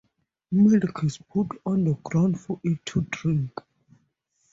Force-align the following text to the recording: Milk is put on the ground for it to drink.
Milk 0.51 1.03
is 1.03 1.19
put 1.31 1.61
on 1.63 1.83
the 1.83 1.93
ground 2.03 2.39
for 2.39 2.59
it 2.63 2.83
to 2.87 3.01
drink. 3.11 3.51